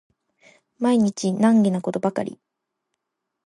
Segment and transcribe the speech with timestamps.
[0.79, 2.39] 毎日難儀なことばかり